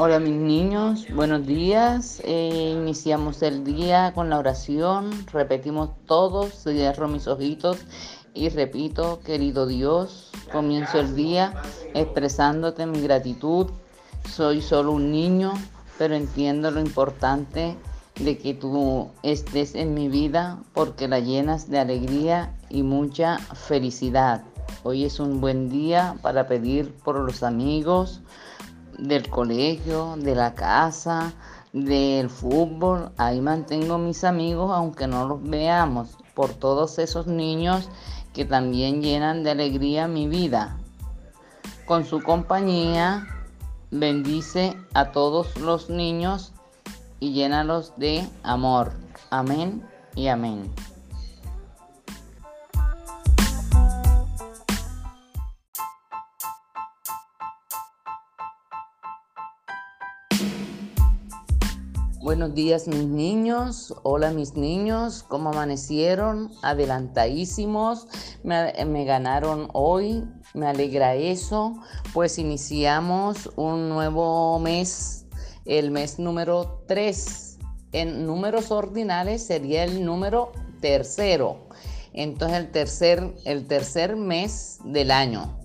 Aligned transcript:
Hola 0.00 0.20
mis 0.20 0.36
niños, 0.36 1.06
buenos 1.12 1.44
días. 1.44 2.22
Eh, 2.22 2.72
iniciamos 2.72 3.42
el 3.42 3.64
día 3.64 4.12
con 4.14 4.30
la 4.30 4.38
oración, 4.38 5.10
repetimos 5.32 5.90
todos, 6.06 6.62
cierro 6.62 7.08
mis 7.08 7.26
ojitos 7.26 7.78
y 8.32 8.48
repito, 8.48 9.18
querido 9.24 9.66
Dios, 9.66 10.30
comienzo 10.52 11.00
el 11.00 11.16
día 11.16 11.52
expresándote 11.94 12.86
mi 12.86 13.00
gratitud. 13.00 13.72
Soy 14.30 14.62
solo 14.62 14.92
un 14.92 15.10
niño, 15.10 15.54
pero 15.98 16.14
entiendo 16.14 16.70
lo 16.70 16.78
importante 16.78 17.76
de 18.20 18.38
que 18.38 18.54
tú 18.54 19.08
estés 19.24 19.74
en 19.74 19.94
mi 19.94 20.08
vida 20.08 20.62
porque 20.74 21.08
la 21.08 21.18
llenas 21.18 21.70
de 21.70 21.80
alegría 21.80 22.54
y 22.68 22.84
mucha 22.84 23.38
felicidad. 23.38 24.44
Hoy 24.84 25.04
es 25.04 25.18
un 25.18 25.40
buen 25.40 25.68
día 25.68 26.14
para 26.22 26.46
pedir 26.46 26.94
por 27.02 27.16
los 27.16 27.42
amigos 27.42 28.20
del 28.98 29.28
colegio, 29.28 30.16
de 30.18 30.34
la 30.34 30.54
casa, 30.54 31.32
del 31.72 32.28
fútbol. 32.28 33.10
Ahí 33.16 33.40
mantengo 33.40 33.98
mis 33.98 34.24
amigos 34.24 34.70
aunque 34.74 35.06
no 35.06 35.26
los 35.26 35.42
veamos, 35.42 36.18
por 36.34 36.54
todos 36.54 36.98
esos 36.98 37.26
niños 37.26 37.88
que 38.32 38.44
también 38.44 39.02
llenan 39.02 39.42
de 39.42 39.50
alegría 39.50 40.06
mi 40.06 40.28
vida. 40.28 40.78
Con 41.86 42.04
su 42.04 42.22
compañía 42.22 43.26
bendice 43.90 44.76
a 44.94 45.10
todos 45.10 45.56
los 45.56 45.90
niños 45.90 46.52
y 47.18 47.32
llénalos 47.32 47.94
de 47.96 48.28
amor. 48.42 48.92
Amén 49.30 49.82
y 50.14 50.28
amén. 50.28 50.70
Buenos 62.20 62.52
días 62.52 62.88
mis 62.88 63.06
niños, 63.06 63.94
hola 64.02 64.32
mis 64.32 64.54
niños, 64.54 65.22
¿cómo 65.22 65.50
amanecieron? 65.50 66.50
Adelantadísimos, 66.62 68.08
me, 68.42 69.04
ganaron 69.04 69.68
hoy, 69.72 70.24
me 70.52 70.66
alegra 70.66 71.14
eso, 71.14 71.76
pues 72.12 72.40
iniciamos 72.40 73.48
un 73.54 73.88
nuevo 73.88 74.58
mes, 74.58 75.26
el 75.64 75.92
mes 75.92 76.18
número 76.18 76.82
3. 76.88 77.58
En 77.92 78.26
números 78.26 78.72
ordinales 78.72 79.46
sería 79.46 79.84
el 79.84 80.04
número 80.04 80.50
tercero, 80.80 81.68
entonces 82.12 82.58
el 82.58 82.72
tercer, 82.72 83.32
el 83.44 83.68
tercer 83.68 84.16
mes 84.16 84.80
del 84.84 85.12
año, 85.12 85.56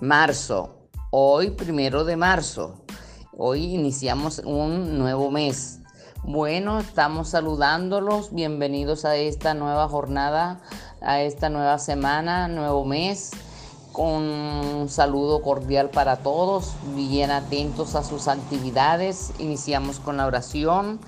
marzo, 0.00 0.88
hoy 1.10 1.50
primero 1.50 2.04
de 2.04 2.16
marzo. 2.16 2.84
Hoy 3.38 3.74
iniciamos 3.74 4.38
un 4.38 4.96
nuevo 4.96 5.30
mes. 5.32 5.80
Bueno, 6.28 6.80
estamos 6.80 7.28
saludándolos. 7.28 8.34
Bienvenidos 8.34 9.04
a 9.04 9.14
esta 9.14 9.54
nueva 9.54 9.88
jornada, 9.88 10.60
a 11.00 11.20
esta 11.20 11.50
nueva 11.50 11.78
semana, 11.78 12.48
nuevo 12.48 12.84
mes. 12.84 13.30
Con 13.92 14.24
un 14.24 14.88
saludo 14.88 15.40
cordial 15.40 15.88
para 15.90 16.16
todos, 16.16 16.72
bien 16.96 17.30
atentos 17.30 17.94
a 17.94 18.02
sus 18.02 18.26
actividades. 18.26 19.34
Iniciamos 19.38 20.00
con 20.00 20.16
la 20.16 20.26
oración. 20.26 20.98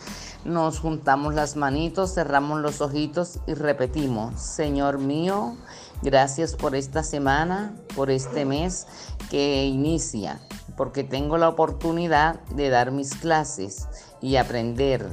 Nos 0.44 0.78
juntamos 0.78 1.34
las 1.34 1.56
manitos, 1.56 2.14
cerramos 2.14 2.60
los 2.60 2.80
ojitos 2.80 3.40
y 3.48 3.54
repetimos, 3.54 4.40
Señor 4.40 4.98
mío, 4.98 5.56
gracias 6.00 6.54
por 6.54 6.76
esta 6.76 7.02
semana, 7.02 7.74
por 7.96 8.12
este 8.12 8.44
mes 8.44 8.86
que 9.30 9.66
inicia 9.66 10.38
porque 10.78 11.02
tengo 11.02 11.36
la 11.38 11.48
oportunidad 11.48 12.40
de 12.54 12.70
dar 12.70 12.92
mis 12.92 13.16
clases 13.16 13.88
y 14.22 14.36
aprender. 14.36 15.04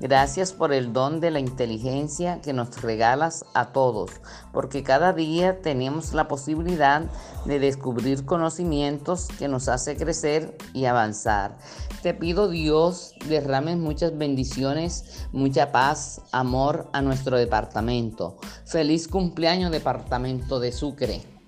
Gracias 0.00 0.52
por 0.52 0.72
el 0.72 0.92
don 0.92 1.20
de 1.20 1.30
la 1.30 1.38
inteligencia 1.38 2.40
que 2.40 2.52
nos 2.52 2.82
regalas 2.82 3.44
a 3.54 3.70
todos, 3.70 4.10
porque 4.52 4.82
cada 4.82 5.12
día 5.12 5.62
tenemos 5.62 6.12
la 6.12 6.26
posibilidad 6.26 7.04
de 7.44 7.60
descubrir 7.60 8.24
conocimientos 8.24 9.28
que 9.38 9.46
nos 9.46 9.68
hace 9.68 9.96
crecer 9.96 10.58
y 10.74 10.86
avanzar. 10.86 11.56
Te 12.02 12.14
pido 12.14 12.48
Dios, 12.48 13.14
derrames 13.28 13.76
muchas 13.76 14.18
bendiciones, 14.18 15.28
mucha 15.30 15.70
paz, 15.70 16.20
amor 16.32 16.90
a 16.92 17.00
nuestro 17.00 17.36
departamento. 17.36 18.38
Feliz 18.64 19.06
cumpleaños 19.06 19.70
departamento 19.70 20.58
de 20.58 20.72
Sucre. 20.72 21.41